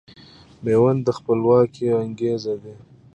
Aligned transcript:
ميوند 0.63 0.99
د 1.05 1.09
خپلواکۍ 1.17 1.87
انګېزه 2.01 2.55
ده 2.63 2.73